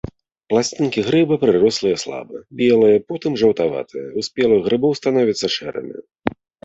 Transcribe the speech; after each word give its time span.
Пласцінкі 0.51 1.01
грыба 1.09 1.35
прырослыя 1.43 1.99
слаба, 2.03 2.37
белыя, 2.61 2.97
потым 3.11 3.35
жаўтаватыя, 3.43 4.05
у 4.17 4.25
спелых 4.29 4.59
грыбоў 4.69 4.91
становяцца 5.01 5.45
шэрымі. 5.59 5.97